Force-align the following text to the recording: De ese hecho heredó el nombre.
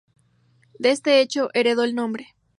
De 0.79 0.89
ese 0.89 1.21
hecho 1.21 1.49
heredó 1.53 1.83
el 1.83 1.93
nombre. 1.93 2.33